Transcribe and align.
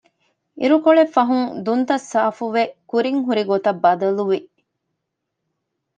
އިރުކޮޅެއްފަހުން 0.59 1.45
ދުންތައް 1.65 2.05
ސާފުވެ 2.11 2.63
ކުރިން 2.89 3.21
ހުރި 3.25 3.43
ގޮތަށް 3.49 3.81
ބަދަލުވި 3.83 4.39